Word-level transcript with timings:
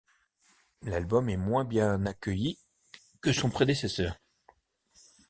L’album 0.81 1.29
est 1.29 1.37
moins 1.37 1.63
bien 1.63 2.07
accueilli 2.07 2.57
que 3.21 3.31
son 3.31 3.51
prédécesseur. 3.51 4.17